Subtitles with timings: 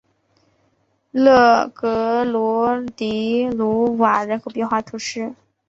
[1.11, 5.35] 勒格罗迪鲁瓦人口变化图示